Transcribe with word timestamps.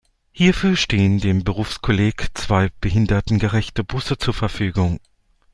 Hierfür 0.31 0.77
stehen 0.77 1.19
dem 1.19 1.43
Berufskolleg 1.43 2.29
zwei 2.33 2.71
behindertengerechte 2.81 3.83
Busse 3.83 4.17
zur 4.17 4.33
Verfügung. 4.33 4.99